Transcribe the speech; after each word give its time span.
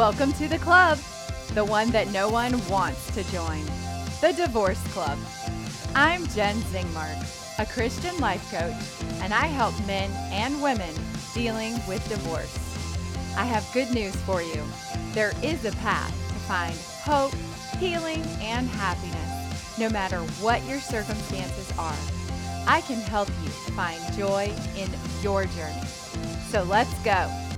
Welcome 0.00 0.32
to 0.32 0.48
the 0.48 0.56
club, 0.56 0.96
the 1.52 1.62
one 1.62 1.90
that 1.90 2.10
no 2.10 2.30
one 2.30 2.52
wants 2.68 3.14
to 3.14 3.22
join, 3.30 3.62
the 4.22 4.32
Divorce 4.34 4.82
Club. 4.94 5.18
I'm 5.94 6.26
Jenn 6.28 6.56
Zingmark, 6.72 7.58
a 7.58 7.66
Christian 7.66 8.16
life 8.16 8.50
coach, 8.50 8.72
and 9.20 9.34
I 9.34 9.44
help 9.44 9.74
men 9.86 10.10
and 10.32 10.62
women 10.62 10.94
dealing 11.34 11.74
with 11.86 12.08
divorce. 12.08 12.56
I 13.36 13.44
have 13.44 13.70
good 13.74 13.90
news 13.90 14.16
for 14.16 14.40
you. 14.40 14.64
There 15.12 15.34
is 15.42 15.66
a 15.66 15.72
path 15.72 16.14
to 16.28 16.34
find 16.48 16.74
hope, 17.04 17.34
healing, 17.78 18.22
and 18.40 18.68
happiness, 18.68 19.78
no 19.78 19.90
matter 19.90 20.20
what 20.40 20.64
your 20.64 20.80
circumstances 20.80 21.70
are. 21.78 21.98
I 22.66 22.80
can 22.80 23.02
help 23.02 23.28
you 23.44 23.50
find 23.76 24.00
joy 24.14 24.50
in 24.78 24.88
your 25.20 25.44
journey. 25.44 25.84
So 26.48 26.62
let's 26.62 26.94
go. 27.04 27.49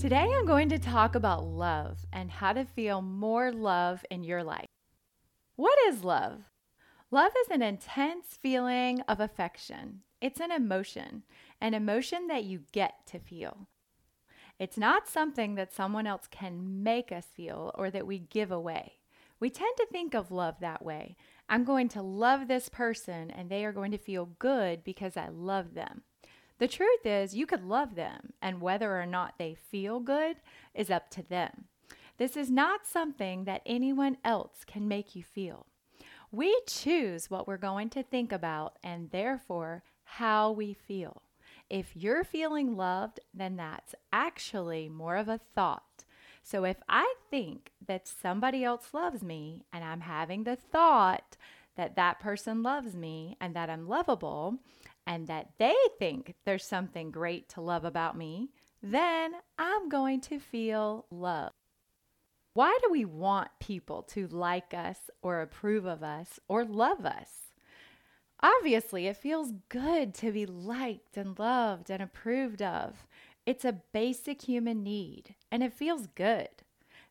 Today, 0.00 0.32
I'm 0.34 0.46
going 0.46 0.70
to 0.70 0.78
talk 0.78 1.14
about 1.14 1.44
love 1.44 2.06
and 2.10 2.30
how 2.30 2.54
to 2.54 2.64
feel 2.64 3.02
more 3.02 3.52
love 3.52 4.02
in 4.10 4.24
your 4.24 4.42
life. 4.42 4.64
What 5.56 5.78
is 5.88 6.02
love? 6.02 6.44
Love 7.10 7.32
is 7.42 7.48
an 7.50 7.60
intense 7.60 8.38
feeling 8.40 9.02
of 9.02 9.20
affection. 9.20 10.00
It's 10.22 10.40
an 10.40 10.52
emotion, 10.52 11.24
an 11.60 11.74
emotion 11.74 12.28
that 12.28 12.44
you 12.44 12.62
get 12.72 13.06
to 13.08 13.18
feel. 13.18 13.68
It's 14.58 14.78
not 14.78 15.06
something 15.06 15.56
that 15.56 15.74
someone 15.74 16.06
else 16.06 16.26
can 16.30 16.82
make 16.82 17.12
us 17.12 17.26
feel 17.36 17.70
or 17.74 17.90
that 17.90 18.06
we 18.06 18.20
give 18.20 18.50
away. 18.50 19.00
We 19.38 19.50
tend 19.50 19.76
to 19.76 19.86
think 19.92 20.14
of 20.14 20.30
love 20.30 20.60
that 20.60 20.82
way. 20.82 21.14
I'm 21.46 21.62
going 21.62 21.90
to 21.90 22.00
love 22.00 22.48
this 22.48 22.70
person 22.70 23.30
and 23.30 23.50
they 23.50 23.66
are 23.66 23.72
going 23.72 23.90
to 23.90 23.98
feel 23.98 24.30
good 24.38 24.82
because 24.82 25.18
I 25.18 25.28
love 25.28 25.74
them. 25.74 26.04
The 26.60 26.68
truth 26.68 27.06
is, 27.06 27.34
you 27.34 27.46
could 27.46 27.64
love 27.64 27.94
them, 27.94 28.34
and 28.42 28.60
whether 28.60 29.00
or 29.00 29.06
not 29.06 29.38
they 29.38 29.54
feel 29.54 29.98
good 29.98 30.36
is 30.74 30.90
up 30.90 31.08
to 31.12 31.22
them. 31.22 31.64
This 32.18 32.36
is 32.36 32.50
not 32.50 32.86
something 32.86 33.44
that 33.44 33.62
anyone 33.64 34.18
else 34.22 34.58
can 34.66 34.86
make 34.86 35.16
you 35.16 35.22
feel. 35.22 35.64
We 36.30 36.54
choose 36.66 37.30
what 37.30 37.48
we're 37.48 37.56
going 37.56 37.88
to 37.90 38.02
think 38.02 38.30
about 38.30 38.78
and 38.84 39.10
therefore 39.10 39.84
how 40.04 40.50
we 40.50 40.74
feel. 40.74 41.22
If 41.70 41.96
you're 41.96 42.24
feeling 42.24 42.76
loved, 42.76 43.20
then 43.32 43.56
that's 43.56 43.94
actually 44.12 44.90
more 44.90 45.16
of 45.16 45.28
a 45.28 45.40
thought. 45.54 46.04
So 46.42 46.64
if 46.64 46.76
I 46.90 47.14
think 47.30 47.70
that 47.86 48.06
somebody 48.06 48.64
else 48.64 48.92
loves 48.92 49.22
me 49.22 49.64
and 49.72 49.82
I'm 49.82 50.02
having 50.02 50.44
the 50.44 50.56
thought 50.56 51.38
that 51.76 51.96
that 51.96 52.20
person 52.20 52.62
loves 52.62 52.94
me 52.94 53.38
and 53.40 53.56
that 53.56 53.70
I'm 53.70 53.88
lovable, 53.88 54.58
and 55.06 55.26
that 55.26 55.50
they 55.58 55.74
think 55.98 56.34
there's 56.44 56.64
something 56.64 57.10
great 57.10 57.48
to 57.50 57.60
love 57.60 57.84
about 57.84 58.16
me, 58.16 58.50
then 58.82 59.32
I'm 59.58 59.88
going 59.88 60.20
to 60.22 60.38
feel 60.38 61.06
love. 61.10 61.52
Why 62.54 62.76
do 62.82 62.90
we 62.90 63.04
want 63.04 63.48
people 63.60 64.02
to 64.04 64.26
like 64.26 64.74
us 64.74 64.98
or 65.22 65.40
approve 65.40 65.84
of 65.84 66.02
us 66.02 66.40
or 66.48 66.64
love 66.64 67.04
us? 67.04 67.52
Obviously, 68.42 69.06
it 69.06 69.16
feels 69.16 69.52
good 69.68 70.14
to 70.14 70.32
be 70.32 70.46
liked 70.46 71.16
and 71.16 71.38
loved 71.38 71.90
and 71.90 72.02
approved 72.02 72.62
of. 72.62 73.06
It's 73.46 73.64
a 73.64 73.80
basic 73.92 74.42
human 74.42 74.82
need 74.82 75.34
and 75.50 75.62
it 75.62 75.72
feels 75.72 76.06
good. 76.14 76.48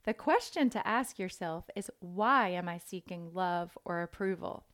The 0.03 0.13
question 0.13 0.69
to 0.71 0.87
ask 0.87 1.19
yourself 1.19 1.69
is 1.75 1.91
why 1.99 2.49
am 2.49 2.67
I 2.67 2.77
seeking 2.77 3.33
love 3.33 3.77
or 3.85 4.01
approval? 4.01 4.65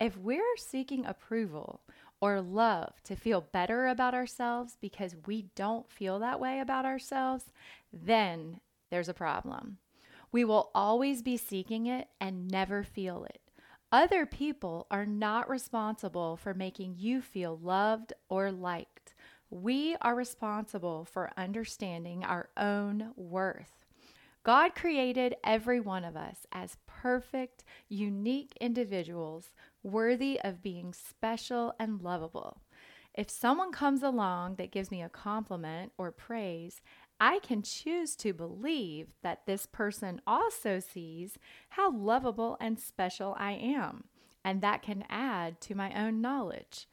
If 0.00 0.16
we're 0.16 0.56
seeking 0.56 1.06
approval 1.06 1.82
or 2.22 2.40
love 2.40 3.02
to 3.02 3.16
feel 3.16 3.40
better 3.40 3.88
about 3.88 4.14
ourselves 4.14 4.78
because 4.80 5.16
we 5.26 5.46
don't 5.56 5.90
feel 5.90 6.20
that 6.20 6.38
way 6.38 6.60
about 6.60 6.86
ourselves, 6.86 7.46
then 7.92 8.60
there's 8.90 9.08
a 9.08 9.14
problem. 9.14 9.78
We 10.30 10.44
will 10.44 10.70
always 10.72 11.20
be 11.20 11.36
seeking 11.36 11.86
it 11.86 12.06
and 12.20 12.48
never 12.48 12.84
feel 12.84 13.24
it. 13.24 13.40
Other 13.90 14.24
people 14.24 14.86
are 14.88 15.04
not 15.04 15.50
responsible 15.50 16.36
for 16.36 16.54
making 16.54 16.94
you 16.96 17.20
feel 17.20 17.58
loved 17.60 18.12
or 18.28 18.52
liked. 18.52 19.14
We 19.50 19.96
are 20.00 20.14
responsible 20.14 21.04
for 21.04 21.32
understanding 21.36 22.24
our 22.24 22.50
own 22.56 23.10
worth. 23.16 23.81
God 24.44 24.74
created 24.74 25.36
every 25.44 25.78
one 25.78 26.04
of 26.04 26.16
us 26.16 26.46
as 26.50 26.76
perfect, 26.86 27.62
unique 27.88 28.56
individuals 28.60 29.52
worthy 29.82 30.40
of 30.42 30.62
being 30.62 30.92
special 30.92 31.74
and 31.78 32.02
lovable. 32.02 32.60
If 33.14 33.30
someone 33.30 33.72
comes 33.72 34.02
along 34.02 34.56
that 34.56 34.72
gives 34.72 34.90
me 34.90 35.02
a 35.02 35.08
compliment 35.08 35.92
or 35.96 36.10
praise, 36.10 36.80
I 37.20 37.38
can 37.38 37.62
choose 37.62 38.16
to 38.16 38.32
believe 38.32 39.08
that 39.22 39.46
this 39.46 39.66
person 39.66 40.20
also 40.26 40.80
sees 40.80 41.38
how 41.70 41.92
lovable 41.92 42.56
and 42.60 42.80
special 42.80 43.36
I 43.38 43.52
am, 43.52 44.04
and 44.44 44.60
that 44.62 44.82
can 44.82 45.04
add 45.08 45.60
to 45.62 45.76
my 45.76 45.92
own 45.94 46.20
knowledge. 46.20 46.88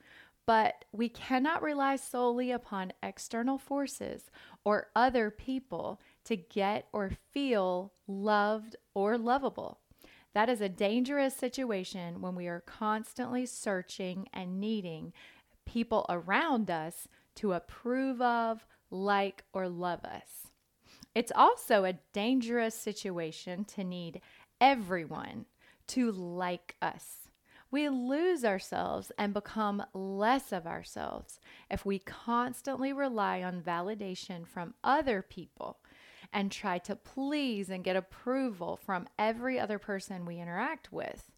But 0.46 0.86
we 0.92 1.10
cannot 1.10 1.64
rely 1.64 1.96
solely 1.96 2.52
upon 2.52 2.94
external 3.02 3.58
forces 3.58 4.30
or 4.64 4.88
other 4.96 5.32
people 5.32 6.00
to 6.26 6.36
get 6.36 6.88
or 6.92 7.12
feel 7.32 7.94
loved 8.08 8.76
or 8.94 9.18
lovable. 9.18 9.80
That 10.34 10.50
is 10.50 10.62
a 10.62 10.70
dangerous 10.70 11.36
situation 11.36 12.22
when 12.22 12.36
we 12.36 12.48
are 12.48 12.62
constantly 12.62 13.46
searching 13.46 14.28
and 14.34 14.60
needing 14.60 15.14
people 15.66 16.06
around 16.10 16.70
us 16.70 17.08
to 17.36 17.54
approve 17.54 18.22
of, 18.22 18.66
like, 18.92 19.44
or 19.54 19.68
love 19.68 20.04
us. 20.04 20.48
It's 21.16 21.32
also 21.36 21.84
a 21.84 22.00
dangerous 22.14 22.76
situation 22.76 23.66
to 23.66 23.84
need 23.84 24.22
everyone 24.62 25.46
to 25.88 26.12
like 26.12 26.76
us. 26.82 27.30
We 27.72 27.88
lose 27.90 28.44
ourselves 28.44 29.12
and 29.18 29.34
become 29.34 29.84
less 29.94 30.52
of 30.52 30.66
ourselves 30.66 31.40
if 31.70 31.86
we 31.86 32.00
constantly 32.00 32.94
rely 32.94 33.44
on 33.44 33.62
validation 33.62 34.48
from 34.48 34.74
other 34.84 35.22
people 35.22 35.80
and 36.32 36.52
try 36.52 36.78
to 36.80 36.96
please 36.96 37.70
and 37.70 37.84
get 37.84 37.96
approval 37.96 38.78
from 38.78 39.08
every 39.18 39.60
other 39.60 39.80
person 39.80 40.26
we 40.26 40.40
interact 40.40 40.92
with. 40.92 41.32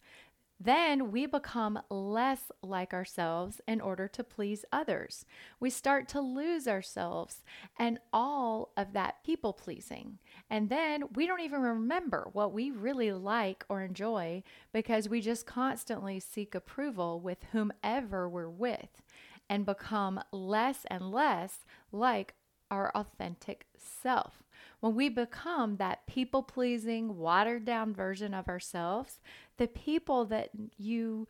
Then 0.63 1.11
we 1.11 1.25
become 1.25 1.79
less 1.89 2.51
like 2.61 2.93
ourselves 2.93 3.61
in 3.67 3.81
order 3.81 4.07
to 4.09 4.23
please 4.23 4.63
others. 4.71 5.25
We 5.59 5.71
start 5.71 6.07
to 6.09 6.21
lose 6.21 6.67
ourselves 6.67 7.43
and 7.79 7.97
all 8.13 8.71
of 8.77 8.93
that 8.93 9.23
people 9.23 9.53
pleasing. 9.53 10.19
And 10.51 10.69
then 10.69 11.05
we 11.15 11.25
don't 11.25 11.41
even 11.41 11.61
remember 11.61 12.29
what 12.33 12.53
we 12.53 12.69
really 12.69 13.11
like 13.11 13.65
or 13.69 13.81
enjoy 13.81 14.43
because 14.71 15.09
we 15.09 15.19
just 15.19 15.47
constantly 15.47 16.19
seek 16.19 16.53
approval 16.53 17.19
with 17.19 17.39
whomever 17.53 18.29
we're 18.29 18.47
with 18.47 19.01
and 19.49 19.65
become 19.65 20.21
less 20.31 20.85
and 20.91 21.11
less 21.11 21.65
like 21.91 22.35
our 22.69 22.91
authentic 22.93 23.65
self. 23.77 24.43
When 24.81 24.95
we 24.95 25.09
become 25.09 25.77
that 25.77 26.07
people 26.07 26.43
pleasing, 26.43 27.17
watered 27.17 27.65
down 27.65 27.93
version 27.93 28.33
of 28.33 28.49
ourselves, 28.49 29.19
the 29.57 29.67
people 29.67 30.25
that 30.25 30.49
you 30.77 31.27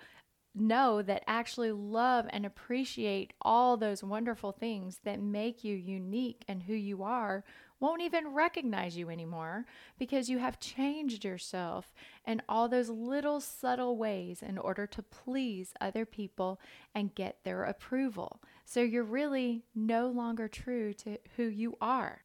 know 0.56 1.02
that 1.02 1.24
actually 1.28 1.72
love 1.72 2.26
and 2.30 2.46
appreciate 2.46 3.34
all 3.42 3.78
those 3.78 4.04
wonderful 4.04 4.52
things 4.52 5.00
that 5.04 5.22
make 5.22 5.64
you 5.64 5.76
unique 5.76 6.44
and 6.48 6.64
who 6.64 6.74
you 6.74 7.04
are 7.04 7.44
won't 7.80 8.02
even 8.02 8.34
recognize 8.34 8.96
you 8.96 9.10
anymore 9.10 9.66
because 9.98 10.30
you 10.30 10.38
have 10.38 10.60
changed 10.60 11.26
yourself 11.26 11.94
in 12.26 12.42
all 12.48 12.70
those 12.70 12.90
little 12.90 13.42
subtle 13.42 13.98
ways 13.98 14.42
in 14.42 14.58
order 14.58 14.86
to 14.86 15.02
please 15.02 15.74
other 15.82 16.06
people 16.06 16.60
and 16.94 17.16
get 17.16 17.44
their 17.44 17.64
approval. 17.64 18.42
So 18.66 18.82
you're 18.82 19.04
really 19.04 19.64
no 19.74 20.08
longer 20.08 20.48
true 20.48 20.94
to 20.96 21.18
who 21.36 21.44
you 21.44 21.76
are. 21.82 22.22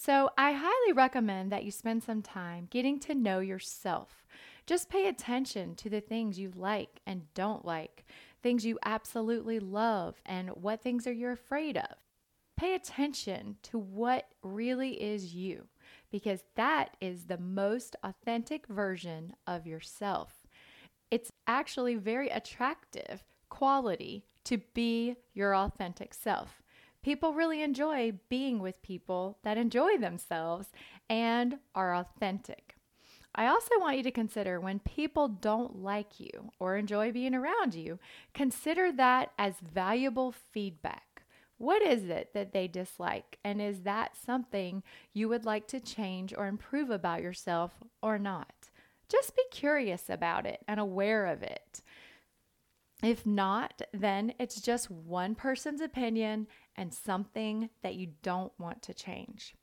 So, 0.00 0.30
I 0.38 0.52
highly 0.52 0.92
recommend 0.92 1.50
that 1.50 1.64
you 1.64 1.72
spend 1.72 2.04
some 2.04 2.22
time 2.22 2.68
getting 2.70 3.00
to 3.00 3.16
know 3.16 3.40
yourself. 3.40 4.24
Just 4.64 4.88
pay 4.88 5.08
attention 5.08 5.74
to 5.74 5.90
the 5.90 6.00
things 6.00 6.38
you 6.38 6.52
like 6.54 7.00
and 7.04 7.34
don't 7.34 7.64
like, 7.64 8.04
things 8.40 8.64
you 8.64 8.78
absolutely 8.84 9.58
love, 9.58 10.22
and 10.24 10.50
what 10.50 10.82
things 10.82 11.08
are 11.08 11.12
you 11.12 11.30
afraid 11.30 11.76
of. 11.76 11.96
Pay 12.56 12.76
attention 12.76 13.56
to 13.64 13.76
what 13.76 14.28
really 14.44 14.92
is 15.02 15.34
you, 15.34 15.66
because 16.12 16.44
that 16.54 16.96
is 17.00 17.24
the 17.24 17.38
most 17.38 17.96
authentic 18.04 18.68
version 18.68 19.34
of 19.48 19.66
yourself. 19.66 20.46
It's 21.10 21.32
actually 21.48 21.96
very 21.96 22.28
attractive 22.28 23.24
quality 23.48 24.26
to 24.44 24.58
be 24.74 25.16
your 25.34 25.56
authentic 25.56 26.14
self. 26.14 26.57
People 27.02 27.32
really 27.32 27.62
enjoy 27.62 28.12
being 28.28 28.58
with 28.58 28.82
people 28.82 29.38
that 29.42 29.56
enjoy 29.56 29.96
themselves 29.98 30.68
and 31.08 31.58
are 31.74 31.94
authentic. 31.94 32.76
I 33.34 33.46
also 33.46 33.78
want 33.78 33.96
you 33.96 34.02
to 34.02 34.10
consider 34.10 34.58
when 34.58 34.80
people 34.80 35.28
don't 35.28 35.82
like 35.82 36.18
you 36.18 36.50
or 36.58 36.76
enjoy 36.76 37.12
being 37.12 37.34
around 37.34 37.74
you, 37.74 38.00
consider 38.34 38.90
that 38.92 39.30
as 39.38 39.54
valuable 39.60 40.32
feedback. 40.32 41.22
What 41.58 41.82
is 41.82 42.04
it 42.04 42.34
that 42.34 42.52
they 42.52 42.68
dislike? 42.68 43.38
And 43.44 43.60
is 43.60 43.82
that 43.82 44.16
something 44.16 44.82
you 45.12 45.28
would 45.28 45.44
like 45.44 45.66
to 45.68 45.80
change 45.80 46.32
or 46.36 46.46
improve 46.46 46.90
about 46.90 47.22
yourself 47.22 47.72
or 48.02 48.18
not? 48.18 48.70
Just 49.08 49.36
be 49.36 49.42
curious 49.50 50.08
about 50.08 50.46
it 50.46 50.60
and 50.68 50.78
aware 50.78 51.26
of 51.26 51.42
it. 51.42 51.80
If 53.02 53.24
not, 53.24 53.82
then 53.92 54.34
it's 54.38 54.60
just 54.60 54.90
one 54.90 55.34
person's 55.34 55.80
opinion 55.80 56.48
and 56.76 56.92
something 56.92 57.70
that 57.82 57.94
you 57.94 58.08
don't 58.22 58.52
want 58.58 58.82
to 58.82 58.94
change. 58.94 59.54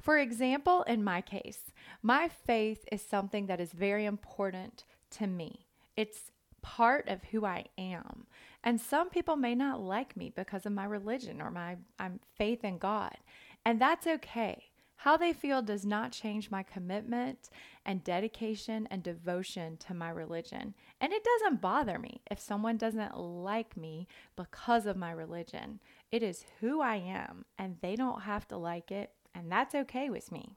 For 0.00 0.18
example, 0.18 0.82
in 0.84 1.04
my 1.04 1.20
case, 1.20 1.72
my 2.02 2.28
faith 2.28 2.84
is 2.90 3.02
something 3.02 3.46
that 3.46 3.60
is 3.60 3.72
very 3.72 4.06
important 4.06 4.84
to 5.12 5.26
me. 5.26 5.66
It's 5.96 6.30
part 6.62 7.08
of 7.08 7.22
who 7.24 7.44
I 7.44 7.66
am. 7.78 8.26
And 8.64 8.80
some 8.80 9.08
people 9.08 9.36
may 9.36 9.54
not 9.54 9.80
like 9.80 10.16
me 10.16 10.32
because 10.34 10.66
of 10.66 10.72
my 10.72 10.84
religion 10.84 11.40
or 11.40 11.50
my 11.50 11.76
I'm 11.98 12.20
faith 12.36 12.64
in 12.64 12.78
God. 12.78 13.16
And 13.64 13.80
that's 13.80 14.06
okay. 14.06 14.69
How 15.04 15.16
they 15.16 15.32
feel 15.32 15.62
does 15.62 15.86
not 15.86 16.12
change 16.12 16.50
my 16.50 16.62
commitment 16.62 17.48
and 17.86 18.04
dedication 18.04 18.86
and 18.90 19.02
devotion 19.02 19.78
to 19.78 19.94
my 19.94 20.10
religion. 20.10 20.74
And 21.00 21.10
it 21.10 21.24
doesn't 21.24 21.62
bother 21.62 21.98
me 21.98 22.20
if 22.30 22.38
someone 22.38 22.76
doesn't 22.76 23.16
like 23.16 23.78
me 23.78 24.08
because 24.36 24.84
of 24.84 24.98
my 24.98 25.12
religion. 25.12 25.80
It 26.12 26.22
is 26.22 26.44
who 26.60 26.82
I 26.82 26.96
am, 26.96 27.46
and 27.56 27.78
they 27.80 27.96
don't 27.96 28.24
have 28.24 28.46
to 28.48 28.58
like 28.58 28.90
it, 28.90 29.12
and 29.34 29.50
that's 29.50 29.74
okay 29.74 30.10
with 30.10 30.30
me. 30.30 30.52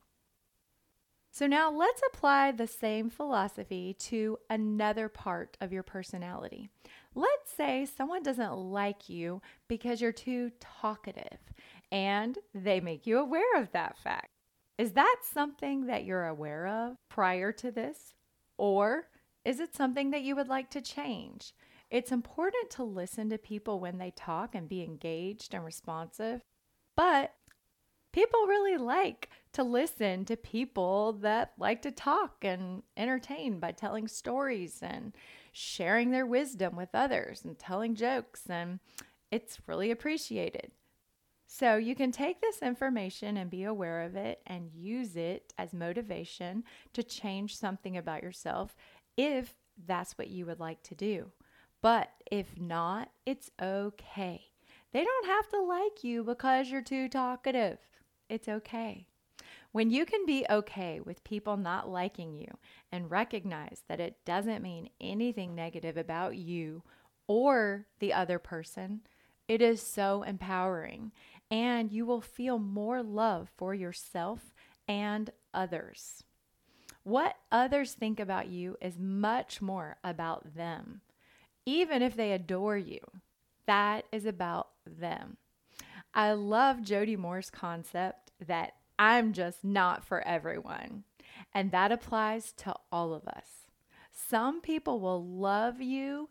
So 1.32 1.48
now 1.48 1.72
let's 1.72 2.02
apply 2.10 2.52
the 2.52 2.68
same 2.68 3.10
philosophy 3.10 3.96
to 4.00 4.40
another 4.50 5.08
part 5.08 5.56
of 5.62 5.72
your 5.72 5.84
personality. 5.84 6.70
Let's 7.16 7.54
say 7.56 7.86
someone 7.86 8.24
doesn't 8.24 8.58
like 8.58 9.08
you 9.08 9.42
because 9.70 10.02
you're 10.02 10.12
too 10.12 10.52
talkative 10.60 11.40
and 11.94 12.38
they 12.54 12.82
make 12.82 13.08
you 13.08 13.20
aware 13.20 13.56
of 13.56 13.72
that 13.72 13.98
fact. 13.98 14.33
Is 14.78 14.94
that 14.94 15.18
something 15.32 15.86
that 15.86 16.04
you're 16.04 16.28
aware 16.28 16.68
of 16.68 16.98
prior 17.10 17.52
to 17.54 17.72
this? 17.72 18.14
Or 18.58 19.08
is 19.46 19.60
it 19.60 19.76
something 19.76 20.12
that 20.12 20.24
you 20.24 20.36
would 20.36 20.48
like 20.48 20.70
to 20.72 20.82
change? 20.82 21.54
It's 21.90 22.12
important 22.12 22.70
to 22.72 22.84
listen 22.84 23.30
to 23.30 23.38
people 23.38 23.80
when 23.80 23.98
they 23.98 24.12
talk 24.16 24.56
and 24.56 24.68
be 24.68 24.84
engaged 24.84 25.54
and 25.54 25.64
responsive, 25.64 26.42
but 26.96 27.34
people 28.12 28.48
really 28.48 28.78
like 28.78 29.30
to 29.54 29.64
listen 29.64 30.26
to 30.26 30.36
people 30.36 31.14
that 31.14 31.54
like 31.60 31.82
to 31.84 31.92
talk 31.92 32.38
and 32.42 32.82
entertain 32.98 33.60
by 33.60 33.72
telling 33.72 34.08
stories 34.08 34.80
and 34.82 35.14
sharing 35.52 36.10
their 36.10 36.26
wisdom 36.26 36.76
with 36.76 36.90
others 36.96 37.44
and 37.44 37.60
telling 37.60 37.94
jokes, 37.94 38.44
and 38.50 38.80
it's 39.30 39.60
really 39.68 39.92
appreciated. 39.92 40.72
So, 41.56 41.78
you 41.78 41.94
can 41.94 42.12
take 42.12 42.42
this 42.42 42.64
information 42.64 43.38
and 43.38 43.48
be 43.48 43.64
aware 43.64 44.02
of 44.02 44.16
it 44.16 44.42
and 44.48 44.72
use 44.74 45.16
it 45.16 45.54
as 45.56 45.72
motivation 45.72 46.64
to 46.94 47.04
change 47.04 47.56
something 47.56 47.96
about 47.96 48.24
yourself 48.24 48.76
if 49.18 49.54
that's 49.86 50.18
what 50.18 50.30
you 50.30 50.48
would 50.48 50.60
like 50.60 50.82
to 50.82 50.96
do. 50.96 51.32
But 51.80 52.10
if 52.32 52.60
not, 52.60 53.12
it's 53.28 53.52
okay. 53.62 54.46
They 54.94 55.04
don't 55.04 55.28
have 55.28 55.48
to 55.50 55.62
like 55.62 56.04
you 56.04 56.24
because 56.24 56.72
you're 56.72 56.82
too 56.82 57.08
talkative. 57.08 57.78
It's 58.30 58.50
okay. 58.50 59.06
When 59.74 59.92
you 59.92 60.08
can 60.08 60.26
be 60.26 60.48
okay 60.50 61.02
with 61.02 61.24
people 61.24 61.56
not 61.56 61.88
liking 61.88 62.34
you 62.34 62.48
and 62.92 63.12
recognize 63.12 63.84
that 63.88 64.00
it 64.00 64.26
doesn't 64.26 64.64
mean 64.64 64.90
anything 65.00 65.54
negative 65.54 65.98
about 65.98 66.36
you 66.36 66.82
or 67.28 67.86
the 68.00 68.12
other 68.12 68.40
person, 68.40 69.02
it 69.48 69.62
is 69.62 69.82
so 69.82 70.24
empowering 70.24 71.12
and 71.54 71.92
you 71.92 72.04
will 72.04 72.20
feel 72.20 72.58
more 72.58 73.04
love 73.04 73.48
for 73.56 73.76
yourself 73.76 74.56
and 74.88 75.30
others. 75.54 76.24
What 77.04 77.36
others 77.52 77.94
think 77.94 78.20
about 78.20 78.48
you 78.48 78.76
is 78.82 78.98
much 78.98 79.62
more 79.62 79.98
about 80.04 80.56
them. 80.56 81.02
Even 81.64 82.02
if 82.02 82.16
they 82.16 82.32
adore 82.32 82.78
you, 82.78 83.02
that 83.68 84.06
is 84.12 84.26
about 84.26 84.70
them. 84.84 85.38
I 86.12 86.32
love 86.32 86.82
Jody 86.82 87.16
Moore's 87.16 87.52
concept 87.52 88.32
that 88.44 88.74
I'm 88.98 89.32
just 89.32 89.64
not 89.64 90.04
for 90.04 90.28
everyone. 90.28 91.04
And 91.54 91.70
that 91.70 91.92
applies 91.92 92.52
to 92.54 92.74
all 92.92 93.14
of 93.14 93.28
us. 93.28 93.68
Some 94.12 94.60
people 94.60 95.00
will 95.00 95.24
love 95.24 95.82
you, 95.82 96.30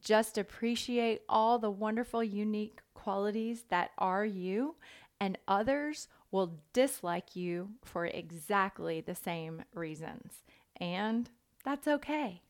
just 0.00 0.38
appreciate 0.38 1.22
all 1.28 1.58
the 1.58 1.72
wonderful, 1.72 2.22
unique 2.22 2.78
qualities 3.02 3.64
that 3.70 3.90
are 3.98 4.24
you, 4.24 4.76
and 5.20 5.38
others 5.48 6.08
will 6.30 6.60
dislike 6.72 7.34
you 7.34 7.70
for 7.82 8.06
exactly 8.06 9.00
the 9.00 9.14
same 9.14 9.62
reasons. 9.74 10.42
And 10.80 11.28
that's 11.64 11.88
okay. 11.88 12.42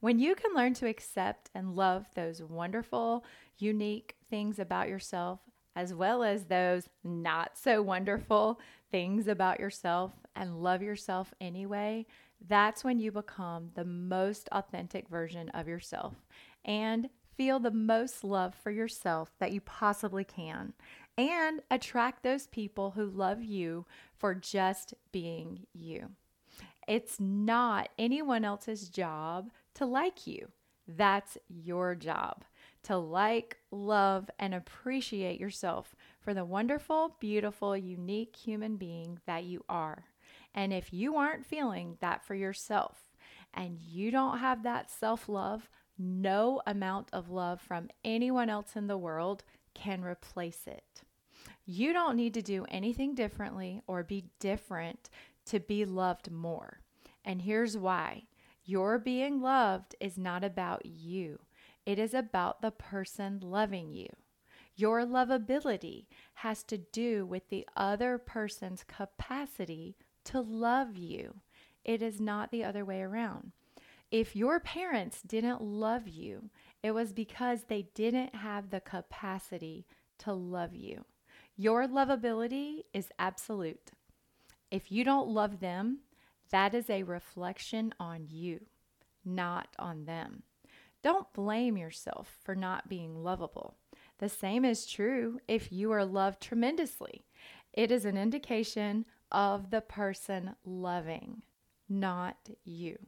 When 0.00 0.18
you 0.18 0.34
can 0.34 0.54
learn 0.54 0.74
to 0.74 0.86
accept 0.86 1.50
and 1.54 1.74
love 1.74 2.06
those 2.14 2.42
wonderful, 2.42 3.24
unique 3.58 4.16
things 4.30 4.58
about 4.58 4.88
yourself 4.88 5.40
as 5.74 5.94
well 5.94 6.24
as 6.24 6.44
those 6.44 6.88
not 7.04 7.56
so 7.56 7.80
wonderful 7.80 8.58
things 8.90 9.28
about 9.28 9.60
yourself 9.60 10.12
and 10.34 10.62
love 10.62 10.82
yourself 10.82 11.32
anyway, 11.40 12.04
that's 12.48 12.82
when 12.82 12.98
you 12.98 13.12
become 13.12 13.70
the 13.74 13.84
most 13.84 14.48
authentic 14.52 15.08
version 15.08 15.48
of 15.50 15.68
yourself 15.68 16.14
and 16.64 17.08
feel 17.38 17.60
the 17.60 17.70
most 17.70 18.24
love 18.24 18.54
for 18.54 18.70
yourself 18.72 19.30
that 19.38 19.52
you 19.52 19.60
possibly 19.60 20.24
can 20.24 20.74
and 21.16 21.62
attract 21.70 22.22
those 22.22 22.48
people 22.48 22.90
who 22.90 23.06
love 23.06 23.42
you 23.42 23.86
for 24.16 24.34
just 24.34 24.92
being 25.12 25.64
you. 25.72 26.10
It's 26.88 27.20
not 27.20 27.90
anyone 27.98 28.44
else's 28.44 28.88
job 28.88 29.50
to 29.74 29.86
like 29.86 30.26
you. 30.26 30.48
That's 30.86 31.38
your 31.48 31.94
job 31.94 32.44
to 32.84 32.96
like, 32.96 33.58
love, 33.70 34.30
and 34.38 34.54
appreciate 34.54 35.38
yourself 35.38 35.94
for 36.20 36.34
the 36.34 36.44
wonderful, 36.44 37.16
beautiful, 37.20 37.76
unique 37.76 38.34
human 38.34 38.76
being 38.76 39.20
that 39.26 39.44
you 39.44 39.64
are. 39.68 40.04
And 40.54 40.72
if 40.72 40.92
you 40.92 41.16
aren't 41.16 41.46
feeling 41.46 41.98
that 42.00 42.24
for 42.24 42.34
yourself 42.34 42.96
and 43.52 43.78
you 43.78 44.10
don't 44.10 44.38
have 44.38 44.62
that 44.62 44.90
self 44.90 45.28
love, 45.28 45.68
no 45.98 46.62
amount 46.66 47.08
of 47.12 47.30
love 47.30 47.60
from 47.60 47.88
anyone 48.04 48.48
else 48.48 48.76
in 48.76 48.86
the 48.86 48.98
world 48.98 49.44
can 49.74 50.02
replace 50.02 50.66
it. 50.66 51.02
You 51.64 51.92
don't 51.92 52.16
need 52.16 52.34
to 52.34 52.42
do 52.42 52.64
anything 52.68 53.14
differently 53.14 53.82
or 53.86 54.02
be 54.02 54.24
different 54.40 55.10
to 55.46 55.60
be 55.60 55.84
loved 55.84 56.30
more. 56.30 56.80
And 57.24 57.42
here's 57.42 57.76
why 57.76 58.24
your 58.64 58.98
being 58.98 59.40
loved 59.40 59.94
is 59.98 60.18
not 60.18 60.44
about 60.44 60.84
you. 60.84 61.40
It 61.86 61.98
is 61.98 62.12
about 62.12 62.60
the 62.60 62.70
person 62.70 63.40
loving 63.42 63.92
you. 63.92 64.08
Your 64.76 65.04
lovability 65.04 66.06
has 66.34 66.62
to 66.64 66.78
do 66.78 67.26
with 67.26 67.48
the 67.48 67.66
other 67.76 68.18
person's 68.18 68.84
capacity 68.84 69.96
to 70.24 70.40
love 70.40 70.96
you. 70.96 71.40
It 71.84 72.02
is 72.02 72.20
not 72.20 72.50
the 72.50 72.62
other 72.62 72.84
way 72.84 73.00
around. 73.00 73.52
If 74.10 74.34
your 74.34 74.58
parents 74.58 75.20
didn't 75.20 75.60
love 75.60 76.08
you, 76.08 76.50
it 76.82 76.92
was 76.92 77.12
because 77.12 77.64
they 77.64 77.88
didn't 77.94 78.34
have 78.34 78.70
the 78.70 78.80
capacity 78.80 79.86
to 80.20 80.32
love 80.32 80.74
you. 80.74 81.04
Your 81.56 81.86
lovability 81.86 82.84
is 82.94 83.10
absolute. 83.18 83.90
If 84.70 84.90
you 84.90 85.04
don't 85.04 85.28
love 85.28 85.60
them, 85.60 85.98
that 86.50 86.74
is 86.74 86.88
a 86.88 87.02
reflection 87.02 87.92
on 88.00 88.26
you, 88.28 88.66
not 89.24 89.68
on 89.78 90.06
them. 90.06 90.42
Don't 91.02 91.32
blame 91.32 91.76
yourself 91.76 92.38
for 92.42 92.54
not 92.54 92.88
being 92.88 93.22
lovable. 93.22 93.76
The 94.18 94.28
same 94.28 94.64
is 94.64 94.86
true 94.86 95.40
if 95.46 95.70
you 95.70 95.92
are 95.92 96.04
loved 96.04 96.40
tremendously. 96.40 97.24
It 97.72 97.92
is 97.92 98.04
an 98.04 98.16
indication 98.16 99.04
of 99.30 99.70
the 99.70 99.80
person 99.80 100.54
loving, 100.64 101.42
not 101.88 102.48
you. 102.64 102.98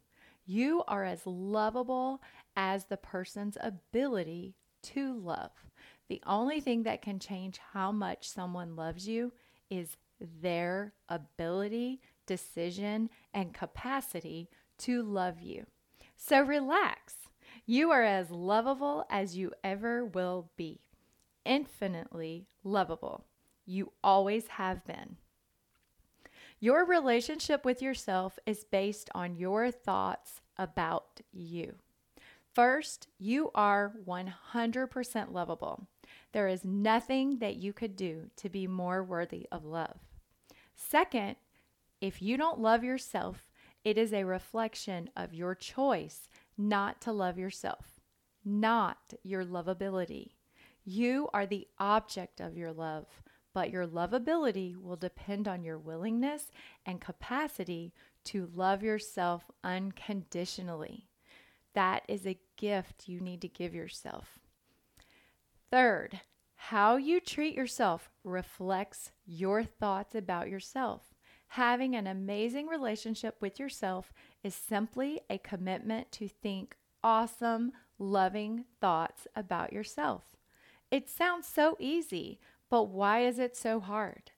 You 0.51 0.83
are 0.89 1.05
as 1.05 1.21
lovable 1.27 2.21
as 2.57 2.87
the 2.87 2.97
person's 2.97 3.57
ability 3.61 4.57
to 4.83 5.17
love. 5.17 5.53
The 6.09 6.21
only 6.27 6.61
thing 6.61 6.83
that 6.83 7.03
can 7.03 7.21
change 7.21 7.61
how 7.73 7.93
much 7.93 8.29
someone 8.29 8.75
loves 8.75 9.07
you 9.07 9.33
is 9.71 9.97
their 10.21 10.93
ability, 11.09 12.01
decision, 12.27 13.11
and 13.33 13.55
capacity 13.55 14.51
to 14.79 15.05
love 15.05 15.41
you. 15.41 15.67
So 16.17 16.43
relax. 16.43 17.15
You 17.65 17.93
are 17.93 18.03
as 18.03 18.33
lovable 18.33 19.05
as 19.09 19.37
you 19.37 19.53
ever 19.63 20.05
will 20.05 20.51
be. 20.57 20.81
Infinitely 21.45 22.49
lovable. 22.65 23.25
You 23.67 23.93
always 24.03 24.49
have 24.49 24.85
been. 24.85 25.17
Your 26.63 26.85
relationship 26.85 27.65
with 27.65 27.81
yourself 27.81 28.39
is 28.45 28.65
based 28.65 29.09
on 29.15 29.37
your 29.37 29.71
thoughts 29.71 30.43
about 30.59 31.23
you. 31.33 31.77
First, 32.55 33.09
you 33.19 33.51
are 33.55 33.95
100% 34.07 35.33
lovable. 35.33 35.87
There 36.33 36.49
is 36.49 36.63
nothing 36.63 37.39
that 37.39 37.57
you 37.57 37.73
could 37.73 37.97
do 37.97 38.31
to 38.37 38.51
be 38.51 38.67
more 38.67 39.03
worthy 39.03 39.47
of 39.51 39.65
love. 39.65 40.01
Second, 40.75 41.37
if 42.03 42.21
you 42.21 42.37
don't 42.37 42.61
love 42.61 42.85
yourself, 42.85 43.51
it 43.83 43.97
is 43.97 44.13
a 44.13 44.25
reflection 44.25 45.09
of 45.17 45.33
your 45.33 45.55
choice 45.55 46.29
not 46.59 47.01
to 47.01 47.13
love 47.13 47.39
yourself, 47.39 48.01
not 48.45 49.15
your 49.23 49.47
lovability. 49.47 50.33
You 50.85 51.31
are 51.33 51.47
the 51.47 51.69
object 51.79 52.39
of 52.39 52.59
your 52.59 52.73
love, 52.73 53.07
but 53.53 53.71
your 53.71 53.87
lovability 53.87 54.81
will 54.81 54.97
depend 54.97 55.49
on 55.49 55.63
your 55.65 55.79
willingness 55.79 56.51
and 56.87 57.01
capacity 57.01 57.93
to 58.25 58.51
love 58.55 58.83
yourself 58.83 59.45
unconditionally. 59.65 61.09
That 61.75 62.03
is 62.09 62.27
a 62.27 62.41
gift 62.57 63.09
you 63.09 63.21
need 63.21 63.41
to 63.43 63.49
give 63.49 63.75
yourself. 63.75 64.39
Third, 65.71 66.21
how 66.55 66.97
you 66.97 67.21
treat 67.21 67.55
yourself 67.55 68.11
reflects 68.25 69.13
your 69.25 69.65
thoughts 69.65 70.15
about 70.15 70.49
yourself. 70.49 71.15
Having 71.55 71.97
an 71.97 72.07
amazing 72.07 72.67
relationship 72.67 73.37
with 73.41 73.59
yourself 73.59 74.13
is 74.45 74.55
simply 74.55 75.21
a 75.29 75.39
commitment 75.39 76.13
to 76.13 76.29
think 76.29 76.77
awesome, 77.03 77.73
loving 77.99 78.65
thoughts 78.81 79.27
about 79.35 79.73
yourself. 79.73 80.37
It 80.91 81.09
sounds 81.09 81.47
so 81.47 81.77
easy, 81.79 82.41
but 82.71 82.85
why 82.85 83.21
is 83.25 83.39
it 83.39 83.57
so 83.57 83.81
hard? 83.81 84.31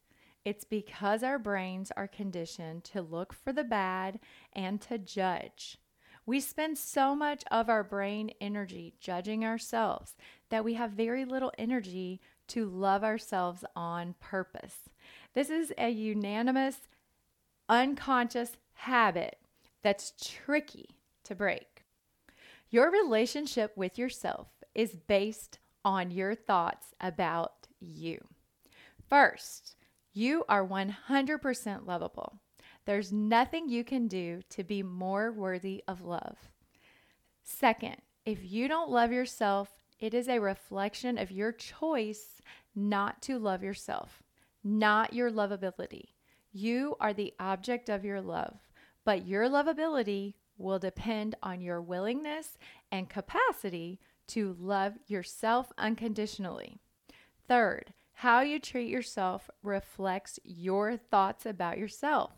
It's 0.45 0.65
because 0.65 1.23
our 1.23 1.39
brains 1.39 1.93
are 1.97 2.09
conditioned 2.09 2.83
to 2.85 3.01
look 3.03 3.33
for 3.33 3.53
the 3.53 3.63
bad 3.63 4.19
and 4.53 4.81
to 4.83 4.99
judge. 4.99 5.79
We 6.25 6.41
spend 6.41 6.79
so 6.79 7.15
much 7.15 7.45
of 7.51 7.69
our 7.69 7.85
brain 7.85 8.31
energy 8.41 8.95
judging 9.01 9.45
ourselves 9.45 10.17
that 10.51 10.65
we 10.65 10.75
have 10.75 10.93
very 10.93 11.25
little 11.25 11.53
energy 11.59 12.21
to 12.49 12.69
love 12.69 13.05
ourselves 13.05 13.65
on 13.77 14.15
purpose. 14.21 14.91
This 15.35 15.51
is 15.51 15.73
a 15.79 15.91
unanimous, 15.91 16.77
unconscious 17.69 18.53
habit 18.75 19.39
that's 19.83 20.13
tricky 20.21 20.97
to 21.25 21.35
break. 21.35 21.85
Your 22.71 22.91
relationship 22.91 23.77
with 23.77 23.99
yourself 23.99 24.49
is 24.75 24.97
based 24.97 25.59
on 25.85 26.11
your 26.11 26.35
thoughts 26.35 26.95
about 27.01 27.62
you. 27.83 28.19
First, 29.09 29.77
you 30.13 30.45
are 30.49 30.67
100% 30.67 31.87
lovable. 31.87 32.41
There's 32.85 33.13
nothing 33.13 33.69
you 33.69 33.85
can 33.85 34.09
do 34.09 34.43
to 34.51 34.65
be 34.65 34.83
more 34.83 35.33
worthy 35.33 35.83
of 35.87 36.03
love. 36.03 36.37
Second, 37.43 37.97
if 38.25 38.39
you 38.43 38.69
don't 38.69 38.91
love 38.91 39.13
yourself, 39.13 39.69
it 39.99 40.15
is 40.15 40.29
a 40.29 40.41
reflection 40.41 41.19
of 41.19 41.31
your 41.31 41.53
choice 41.53 42.41
not 42.75 43.23
to 43.23 43.39
love 43.39 43.63
yourself, 43.63 44.23
not 44.65 45.13
your 45.13 45.31
lovability. 45.31 46.15
You 46.53 46.97
are 47.01 47.13
the 47.13 47.35
object 47.39 47.89
of 47.89 48.05
your 48.05 48.21
love, 48.21 48.59
but 49.05 49.27
your 49.27 49.49
lovability 49.49 50.35
will 50.59 50.79
depend 50.79 51.35
on 51.43 51.61
your 51.61 51.81
willingness 51.81 52.59
and 52.91 53.09
capacity 53.09 54.01
to 54.29 54.57
love 54.59 54.95
yourself 55.07 55.73
unconditionally. 55.79 56.81
Third, 57.53 57.93
how 58.15 58.41
you 58.41 58.59
treat 58.59 58.89
yourself 58.89 59.51
reflects 59.63 60.41
your 60.43 60.97
thoughts 60.97 61.45
about 61.45 61.77
yourself. 61.77 62.33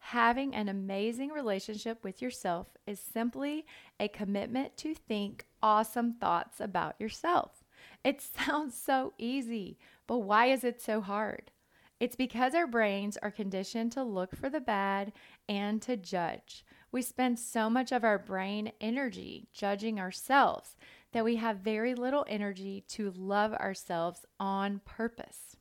Having 0.00 0.56
an 0.56 0.68
amazing 0.68 1.30
relationship 1.30 2.02
with 2.02 2.20
yourself 2.20 2.66
is 2.84 2.98
simply 2.98 3.64
a 4.00 4.08
commitment 4.08 4.76
to 4.78 4.92
think 4.92 5.46
awesome 5.62 6.14
thoughts 6.14 6.58
about 6.58 7.00
yourself. 7.00 7.62
It 8.02 8.20
sounds 8.44 8.76
so 8.76 9.12
easy, 9.18 9.78
but 10.08 10.18
why 10.18 10.46
is 10.46 10.64
it 10.64 10.82
so 10.82 11.00
hard? 11.00 11.52
It's 12.00 12.16
because 12.16 12.52
our 12.52 12.66
brains 12.66 13.16
are 13.18 13.30
conditioned 13.30 13.92
to 13.92 14.02
look 14.02 14.34
for 14.34 14.50
the 14.50 14.58
bad 14.58 15.12
and 15.48 15.80
to 15.82 15.96
judge. 15.96 16.64
We 16.96 17.02
spend 17.02 17.38
so 17.38 17.68
much 17.68 17.92
of 17.92 18.04
our 18.04 18.18
brain 18.18 18.72
energy 18.80 19.48
judging 19.52 20.00
ourselves 20.00 20.76
that 21.12 21.26
we 21.26 21.36
have 21.36 21.58
very 21.58 21.94
little 21.94 22.24
energy 22.26 22.84
to 22.88 23.10
love 23.10 23.52
ourselves 23.52 24.24
on 24.40 24.80
purpose. 24.86 25.58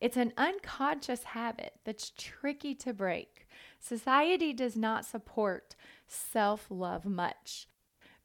It's 0.00 0.16
an 0.16 0.32
unconscious 0.36 1.24
habit 1.24 1.72
that's 1.84 2.12
tricky 2.16 2.76
to 2.76 2.92
break. 2.92 3.48
Society 3.80 4.52
does 4.52 4.76
not 4.76 5.04
support 5.04 5.74
self 6.06 6.68
love 6.70 7.04
much. 7.04 7.66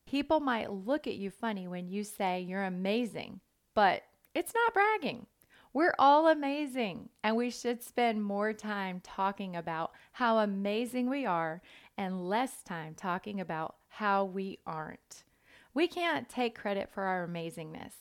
People 0.05 0.39
might 0.39 0.71
look 0.71 1.07
at 1.07 1.15
you 1.15 1.31
funny 1.31 1.67
when 1.67 1.87
you 1.87 2.03
say 2.03 2.39
you're 2.39 2.65
amazing, 2.65 3.39
but 3.73 4.03
it's 4.35 4.53
not 4.53 4.75
bragging. 4.75 5.25
We're 5.73 5.95
all 5.97 6.27
amazing, 6.27 7.09
and 7.23 7.35
we 7.35 7.49
should 7.49 7.81
spend 7.81 8.23
more 8.23 8.53
time 8.53 9.01
talking 9.03 9.55
about 9.55 9.93
how 10.11 10.37
amazing 10.37 11.09
we 11.09 11.25
are 11.25 11.63
and 11.97 12.27
less 12.27 12.63
time 12.63 12.95
talking 12.95 13.39
about 13.39 13.75
how 13.87 14.25
we 14.25 14.59
aren't. 14.65 15.23
We 15.73 15.87
can't 15.87 16.29
take 16.29 16.57
credit 16.57 16.89
for 16.93 17.03
our 17.03 17.27
amazingness. 17.27 17.93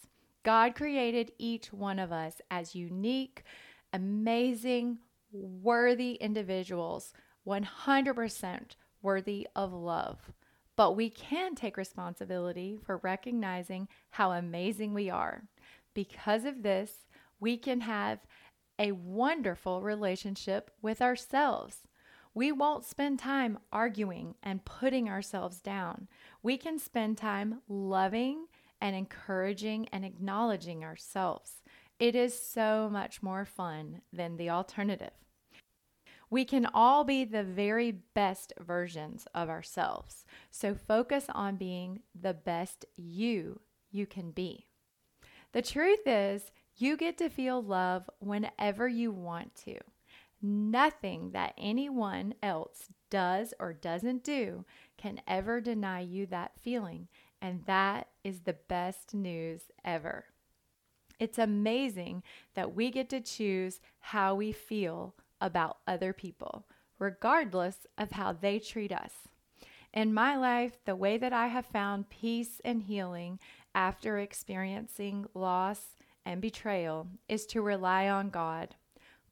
God 0.43 0.75
created 0.75 1.33
each 1.39 1.73
one 1.73 1.99
of 1.99 2.13
us 2.13 2.41
as 2.51 2.75
unique, 2.75 3.45
amazing, 3.93 4.99
worthy 5.33 6.15
individuals 6.15 7.13
100% 7.47 8.61
worthy 9.03 9.49
of 9.57 9.73
love. 9.73 10.33
But 10.77 10.97
we 10.97 11.11
can 11.11 11.55
take 11.55 11.77
responsibility 11.77 12.79
for 12.85 12.99
recognizing 12.99 13.89
how 14.11 14.33
amazing 14.33 14.95
we 14.95 15.11
are. 15.11 15.45
Because 15.95 16.45
of 16.45 16.63
this, 16.63 17.07
we 17.41 17.57
can 17.57 17.81
have 17.83 18.21
a 18.79 18.93
wonderful 18.93 19.83
relationship 19.83 20.71
with 20.81 21.03
ourselves. 21.03 21.79
We 22.35 22.51
won't 22.51 22.85
spend 22.85 23.19
time 23.19 23.59
arguing 23.73 24.37
and 24.43 24.65
putting 24.65 25.09
ourselves 25.09 25.61
down. 25.61 26.09
We 26.43 26.57
can 26.57 26.79
spend 26.79 27.19
time 27.19 27.61
loving 27.69 28.47
and 28.81 28.97
encouraging 28.97 29.89
and 29.93 30.05
acknowledging 30.05 30.83
ourselves. 30.83 31.62
It 31.99 32.15
is 32.15 32.41
so 32.41 32.89
much 32.91 33.23
more 33.23 33.45
fun 33.45 34.01
than 34.12 34.37
the 34.37 34.51
alternative. 34.51 35.12
We 36.31 36.47
can 36.47 36.67
all 36.73 37.05
be 37.05 37.25
the 37.25 37.45
very 37.45 37.93
best 37.93 38.55
versions 38.59 39.27
of 39.35 39.51
ourselves. 39.51 40.25
So 40.51 40.75
focus 40.75 41.27
on 41.29 41.57
being 41.57 42.01
the 42.19 42.33
best 42.33 42.87
you 42.97 43.61
you 43.91 44.07
can 44.07 44.31
be. 44.31 44.67
The 45.53 45.61
truth 45.61 46.07
is, 46.07 46.51
you 46.77 46.97
get 46.97 47.19
to 47.19 47.29
feel 47.29 47.62
love 47.62 48.09
whenever 48.19 48.89
you 48.89 49.12
want 49.12 49.55
to. 49.67 49.79
Nothing 50.43 51.31
that 51.31 51.55
anyone 51.57 52.35
else 52.43 52.89
does 53.11 53.55
or 53.61 53.73
doesn't 53.73 54.25
do 54.25 54.65
can 54.99 55.21
ever 55.29 55.61
deny 55.61 56.01
you 56.01 56.27
that 56.27 56.59
feeling, 56.61 57.07
and 57.41 57.65
that 57.67 58.09
is 58.25 58.41
the 58.41 58.57
best 58.69 59.15
news 59.15 59.63
ever. 59.85 60.25
It's 61.21 61.39
amazing 61.39 62.25
that 62.55 62.75
we 62.75 62.91
get 62.91 63.09
to 63.11 63.21
choose 63.21 63.81
how 64.01 64.35
we 64.35 64.51
feel 64.51 65.15
about 65.41 65.79
other 65.87 66.13
people, 66.13 66.67
regardless 66.99 67.87
of 67.97 68.11
how 68.13 68.33
they 68.33 68.59
treat 68.59 68.91
us. 68.91 69.13
In 69.95 70.13
my 70.13 70.37
life, 70.37 70.79
the 70.85 70.97
way 70.97 71.19
that 71.19 71.33
I 71.33 71.49
have 71.49 71.67
found 71.67 72.11
peace 72.11 72.61
and 72.65 72.83
healing 72.83 73.39
after 73.75 74.19
experiencing 74.19 75.27
loss 75.35 75.97
and 76.25 76.41
betrayal 76.41 77.07
is 77.29 77.47
to 77.47 77.63
rely 77.63 78.09
on 78.09 78.31
God. 78.31 78.75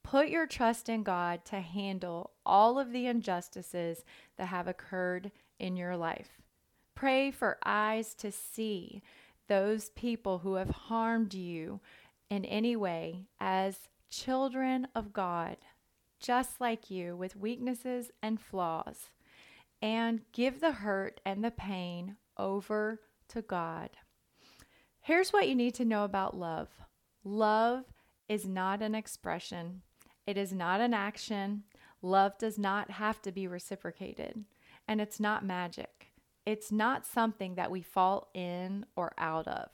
Put 0.02 0.28
your 0.28 0.46
trust 0.46 0.88
in 0.88 1.02
God 1.02 1.44
to 1.46 1.60
handle 1.60 2.32
all 2.44 2.78
of 2.78 2.92
the 2.92 3.06
injustices 3.06 4.04
that 4.36 4.46
have 4.46 4.66
occurred 4.66 5.30
in 5.58 5.76
your 5.76 5.96
life. 5.96 6.40
Pray 6.94 7.30
for 7.30 7.58
eyes 7.64 8.14
to 8.16 8.32
see 8.32 9.02
those 9.48 9.90
people 9.90 10.38
who 10.38 10.54
have 10.54 10.70
harmed 10.70 11.34
you 11.34 11.80
in 12.28 12.44
any 12.44 12.76
way 12.76 13.26
as 13.40 13.88
children 14.10 14.88
of 14.94 15.12
God 15.12 15.56
just 16.20 16.60
like 16.60 16.90
you 16.90 17.16
with 17.16 17.34
weaknesses 17.34 18.10
and 18.22 18.40
flaws, 18.40 19.08
and 19.82 20.20
give 20.32 20.60
the 20.60 20.72
hurt 20.72 21.20
and 21.24 21.42
the 21.42 21.50
pain 21.50 22.16
over 22.36 23.00
to 23.28 23.42
God. 23.42 23.90
Here's 25.00 25.32
what 25.32 25.48
you 25.48 25.54
need 25.54 25.74
to 25.74 25.84
know 25.84 26.04
about 26.04 26.36
love 26.36 26.68
love 27.24 27.84
is 28.28 28.46
not 28.46 28.82
an 28.82 28.94
expression, 28.94 29.82
it 30.30 30.36
is 30.36 30.52
not 30.52 30.80
an 30.80 30.94
action. 30.94 31.64
Love 32.02 32.38
does 32.38 32.56
not 32.56 32.92
have 32.92 33.20
to 33.20 33.32
be 33.32 33.48
reciprocated, 33.48 34.44
and 34.86 35.00
it's 35.00 35.18
not 35.18 35.44
magic. 35.44 36.12
It's 36.46 36.70
not 36.70 37.04
something 37.04 37.56
that 37.56 37.72
we 37.72 37.82
fall 37.82 38.30
in 38.32 38.86
or 38.94 39.12
out 39.18 39.48
of. 39.48 39.70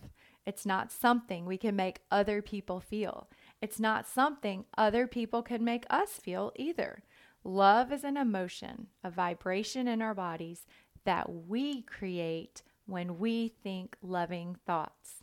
It's 0.47 0.65
not 0.65 0.91
something 0.91 1.45
we 1.45 1.59
can 1.59 1.77
make 1.77 2.01
other 2.11 2.41
people 2.41 2.81
feel. 2.81 3.29
It's 3.61 3.79
not 3.79 4.09
something 4.09 4.65
other 4.79 5.07
people 5.07 5.43
can 5.43 5.63
make 5.63 5.85
us 5.91 6.13
feel 6.13 6.53
either. 6.57 7.03
Love 7.45 7.93
is 7.93 8.03
an 8.03 8.17
emotion, 8.17 8.87
a 9.05 9.11
vibration 9.11 9.87
in 9.87 10.01
our 10.01 10.15
bodies 10.15 10.67
that 11.05 11.31
we 11.47 11.83
create 11.83 12.63
when 12.87 13.19
we 13.19 13.49
think 13.63 13.95
loving 14.01 14.57
thoughts. 14.67 15.23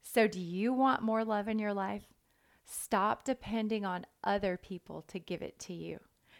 So, 0.00 0.28
do 0.28 0.38
you 0.38 0.72
want 0.72 1.02
more 1.02 1.24
love 1.24 1.48
in 1.48 1.58
your 1.58 1.74
life? 1.74 2.04
Stop 2.72 3.24
depending 3.24 3.84
on 3.84 4.06
other 4.22 4.56
people 4.56 5.02
to 5.08 5.18
give 5.18 5.42
it 5.42 5.58
to 5.58 5.74
you. 5.74 5.98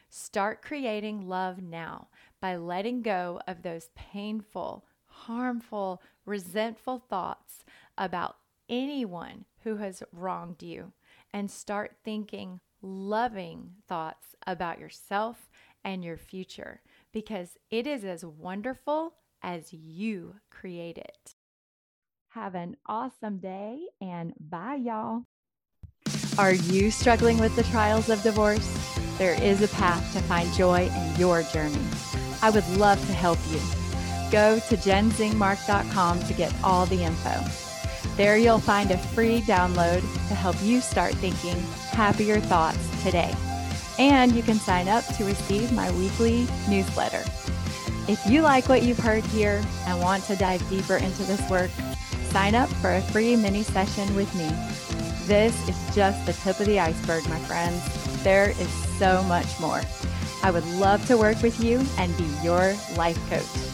Start 0.09 0.63
creating 0.63 1.27
love 1.29 1.61
now 1.61 2.07
by 2.41 2.55
letting 2.55 3.03
go 3.03 3.41
of 3.49 3.63
those 3.63 3.91
painful, 3.97 4.85
harmful, 5.07 6.01
resentful 6.25 7.01
thoughts 7.01 7.65
about 7.99 8.37
anyone 8.69 9.45
who 9.65 9.79
has 9.79 10.05
wronged 10.13 10.63
you 10.63 10.93
and 11.33 11.51
start 11.51 11.97
thinking 12.05 12.61
loving 12.81 13.73
thoughts 13.89 14.37
about 14.47 14.79
yourself 14.79 15.51
and 15.83 16.05
your 16.05 16.17
future 16.17 16.81
because 17.13 17.59
it 17.71 17.89
is 17.89 18.05
as 18.05 18.25
wonderful 18.25 19.15
as 19.43 19.73
you 19.73 20.37
create 20.49 20.97
it. 20.97 21.35
Have 22.29 22.55
an 22.55 22.77
awesome 22.87 23.39
day 23.39 23.81
and 24.01 24.33
bye, 24.39 24.77
y'all. 24.77 25.25
Are 26.41 26.55
you 26.55 26.91
struggling 26.91 27.37
with 27.37 27.55
the 27.55 27.65
trials 27.65 28.09
of 28.09 28.23
divorce? 28.23 28.67
There 29.19 29.35
is 29.43 29.61
a 29.61 29.69
path 29.69 30.11
to 30.15 30.23
find 30.23 30.51
joy 30.55 30.89
in 30.89 31.17
your 31.17 31.43
journey. 31.43 31.85
I 32.41 32.49
would 32.49 32.67
love 32.79 32.99
to 33.09 33.13
help 33.13 33.39
you. 33.51 33.61
Go 34.33 34.59
to 34.59 34.77
jenzingmark.com 34.79 36.23
to 36.23 36.33
get 36.33 36.55
all 36.65 36.87
the 36.87 37.03
info. 37.03 37.45
There 38.17 38.39
you'll 38.39 38.59
find 38.59 38.91
a 38.91 38.97
free 38.97 39.43
download 39.43 40.01
to 40.01 40.35
help 40.35 40.57
you 40.63 40.81
start 40.81 41.13
thinking 41.17 41.61
happier 41.91 42.41
thoughts 42.41 42.89
today. 43.03 43.35
And 43.99 44.33
you 44.33 44.43
can 44.43 44.59
sign 44.59 44.89
up 44.89 45.05
to 45.19 45.27
receive 45.27 45.73
my 45.73 45.93
weekly 45.93 46.47
newsletter. 46.71 47.23
If 48.09 48.25
you 48.27 48.41
like 48.41 48.67
what 48.67 48.83
you've 48.83 48.99
heard 48.99 49.25
here 49.25 49.63
and 49.87 50.01
want 50.01 50.25
to 50.25 50.37
dive 50.37 50.67
deeper 50.71 50.97
into 50.97 51.23
this 51.25 51.51
work, 51.51 51.71
sign 52.31 52.55
up 52.55 52.71
for 52.81 52.95
a 52.95 53.03
free 53.03 53.37
mini 53.37 53.63
session 53.63 54.17
with 54.17 54.35
me. 54.35 54.49
This 55.31 55.69
is 55.69 55.95
just 55.95 56.27
the 56.27 56.33
tip 56.33 56.59
of 56.59 56.67
the 56.67 56.81
iceberg, 56.81 57.25
my 57.29 57.39
friends. 57.39 57.81
There 58.25 58.51
is 58.51 58.69
so 58.99 59.23
much 59.29 59.61
more. 59.61 59.81
I 60.43 60.51
would 60.51 60.67
love 60.71 61.07
to 61.07 61.17
work 61.17 61.41
with 61.41 61.63
you 61.63 61.87
and 61.99 62.17
be 62.17 62.27
your 62.43 62.75
life 62.97 63.17
coach. 63.31 63.70